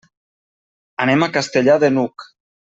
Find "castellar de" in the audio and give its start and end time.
1.37-1.93